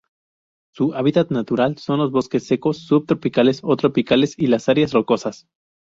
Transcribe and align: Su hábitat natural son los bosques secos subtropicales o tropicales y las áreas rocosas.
Su 0.73 0.95
hábitat 0.95 1.29
natural 1.29 1.77
son 1.77 1.99
los 1.99 2.09
bosques 2.11 2.47
secos 2.47 2.79
subtropicales 2.87 3.59
o 3.61 3.77
tropicales 3.77 4.33
y 4.35 4.47
las 4.47 4.67
áreas 4.67 4.93
rocosas. 4.93 5.45